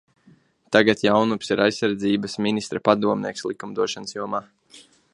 Tagad 0.75 1.03
Jaunups 1.07 1.51
ir 1.55 1.61
aizsardzības 1.67 2.39
ministra 2.47 2.83
padomnieks 2.91 3.49
likumdošanas 3.53 4.21
jomā. 4.21 4.45